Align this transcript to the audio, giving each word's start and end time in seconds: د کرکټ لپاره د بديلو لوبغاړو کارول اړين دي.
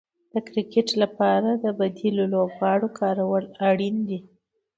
د 0.33 0.33
کرکټ 0.47 0.87
لپاره 1.01 1.49
د 1.63 1.65
بديلو 1.79 2.23
لوبغاړو 2.33 2.87
کارول 2.99 3.45
اړين 3.69 3.95
دي. 4.09 4.19